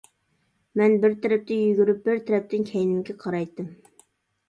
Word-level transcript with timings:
مەن 0.81 0.95
بىر 1.03 1.13
تەرەپتىن 1.27 1.63
يۈگۈرۈپ 1.67 2.01
بىر 2.09 2.25
تەرەپتىن 2.33 2.69
كەينىمگە 2.73 3.19
قارايتتىم. 3.25 3.73